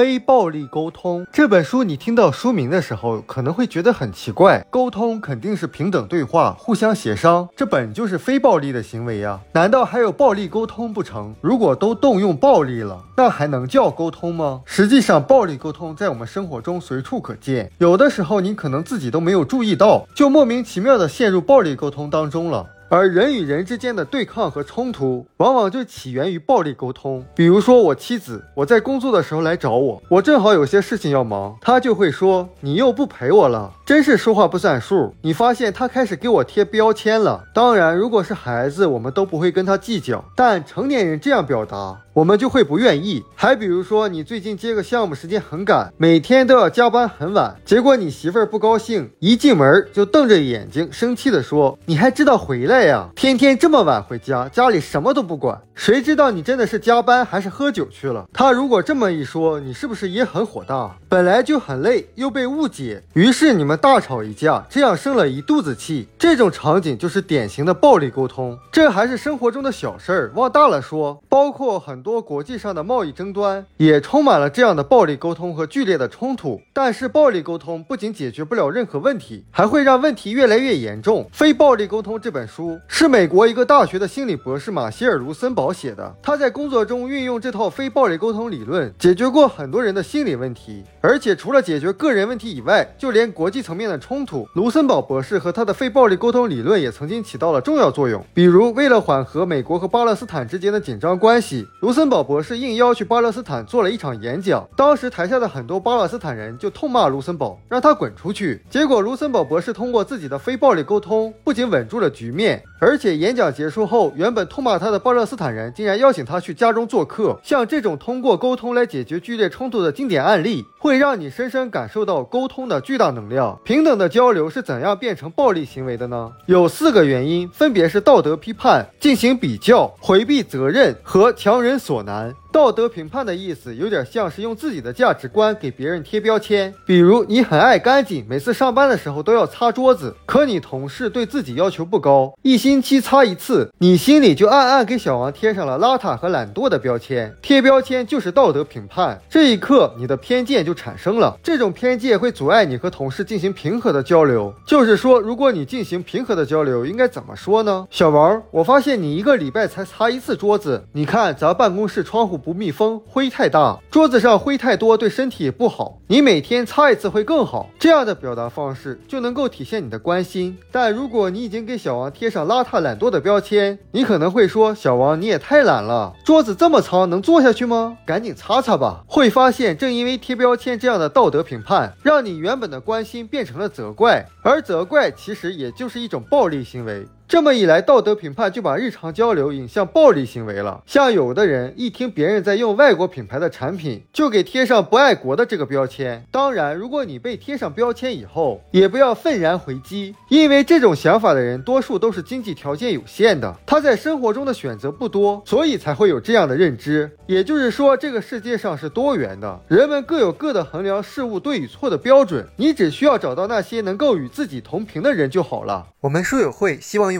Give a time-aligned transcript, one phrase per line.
[0.00, 4.64] 非暴力沟通这本书，你听到书名的时候，可能会觉得很奇怪。
[4.70, 9.38] 沟通肯定是平等对话，互相协商，这本就是非暴力的行为呀。
[9.52, 11.34] 难道还有暴力沟通不成？
[11.42, 14.62] 如果都动用暴力了，那还能叫沟通吗？
[14.64, 17.70] 实际上，暴力沟通在我们生活中随处可见。
[17.76, 22.66] 有的时候，你可能自己都没有注意到，就莫名其妙的陷入暴力沟通当中了。
[22.92, 27.24] 而人与人之间的对抗和冲突，往往就起源于暴力沟通。
[27.36, 35.14] 比如说，我妻子，我在工作的时候来找我，我正好有些事情要忙，她就会说：“你又不陪我了。”真是说话不算数。
[35.22, 37.44] 你发现她开始给我贴标签了。
[37.54, 41.96] 当然，如果是孩子，我们都不会跟她计较，但成年人这样表达。
[42.12, 43.22] 我们就会不愿意。
[43.34, 53.08] 还比如说，你最近接个项目，时间很赶，每天都要加班很晚，结果你媳妇儿不高兴，一进门就瞪着眼睛，生气的说：“你还知道回来呀？
[53.14, 58.28] 天天这么晚回家，家里什么都不管。”谁知道你真的是加班还是喝酒去了？
[58.34, 60.94] 他如果这么一说，你是不是也很火大？
[61.08, 66.06] 本来就很累，又被误解，于是你们大吵一架，这样生了一肚子气。
[66.18, 68.58] 这种场景就是典型的暴力沟通。
[68.70, 76.60] 这还是生活中的小事儿，往大了说，包括很多国际上的贸易争端，也充满了这样的暴力沟通和剧烈的冲突。
[76.72, 81.24] 但是暴力沟通不仅解决不了任何问题，还会让问题越来越严重。
[81.32, 85.70] 《非暴力沟通》这本书是美国一个大学的心理博士马歇尔·卢森堡。
[85.72, 90.82] 写的，他在工作中运用这套非暴力沟通理论，解决过很多人的心理问题。
[91.00, 98.22] 而且除了解决个人问题以外，就连国际层面的冲突，卢森堡博士和他的非暴力沟通理论也曾经起到了重要作用。
[98.34, 104.64] 比如，为了缓和美国和巴勒斯坦之间的紧张关系，卢森堡博士应邀去巴勒斯坦做了一场演讲。
[104.76, 108.62] 当时台下的很多巴勒斯坦人就痛骂卢森堡，让他滚出去。
[108.70, 115.70] 结果，卢森堡博士通过自己的非暴力沟通，不仅稳住了局面，而且演讲结束后，原本痛骂他的巴勒斯坦人。
[115.74, 123.58] 竟然邀请他去家中做客，像这种通过沟通来解决剧烈冲突的经典案例，会让你深深感受到沟通的巨大能量。
[123.62, 126.32] 平等的交流是怎样变成暴力行为的呢？
[126.46, 132.34] 有四个原因，分别是道德批判、进行比较、回避责任和强人所难。
[132.52, 147.32] 道德评判的意思有点像是用自己的价值观给别人贴标签，比如你很爱干净，每次上班的时候都要擦桌子，可你同事对自己要求不高，一星期擦一次，你心里就暗暗给小王贴上了邋遢和懒惰的标签。
[147.40, 154.52] 贴标签就是道德评判，这一刻你的偏见就产生了，这种偏见会阻碍你和同事进行平和的交流。
[154.66, 157.86] 就是说，如果你进行平和的交流，应该怎么说呢？
[157.90, 162.39] 小王，我发现你一个礼拜才擦一次桌子，你看咱办公室窗户。
[162.40, 165.98] 不密封，灰太大，桌子上灰太多，对身体也不好。
[166.08, 167.68] 你每天擦一次会更好。
[167.78, 170.56] 这样的表达方式就能够体现你的关心。
[170.72, 177.98] 但如果你已经给小王贴上邋遢、懒惰的标签，你可能会说：“小王，你也太懒了，桌子这么脏，能坐下去吗？
[178.06, 187.06] 赶紧擦擦吧。”会发现，正因为贴标签这样的道德评判，让你原本的关心变成了责怪，而责怪其实也就是一种暴力行为。
[187.30, 190.82] 这么一来，道德评判就把日常交流引向暴力行为了。
[190.84, 196.26] 像有的人一听别人在用外国品牌的产品，就给贴上不爱国的这个标签。
[196.32, 207.08] 当然，如果你被贴上标签以后，也不要愤然回击，因为这种想法的人多数都是经济条件有限的，他在生活中的选择不多，所以才会有这样的认知。
[207.26, 215.86] 也就是说，这个世界上是多元的，人们各有各的衡量事物对与错的标准，你只需要找到那些能够与自己同频的人就好了。
[216.00, 217.19] 我们书友会希望用。